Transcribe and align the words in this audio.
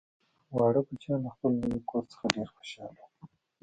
واړه 0.55 0.81
بچیان 0.87 1.19
له 1.25 1.29
خپل 1.35 1.51
نوي 1.61 1.79
کور 1.89 2.03
څخه 2.11 2.25
ډیر 2.35 2.47
خوشحاله 2.55 3.01
وو 3.13 3.23